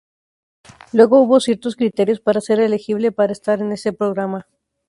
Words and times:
Luego 0.93 1.21
hubo 1.21 1.39
ciertos 1.39 1.75
criterios 1.75 2.19
para 2.19 2.41
ser 2.41 2.59
elegible 2.59 3.11
para 3.11 3.33
estar 3.33 3.61
en 3.61 3.71
este 3.71 3.93
programa. 3.93 4.47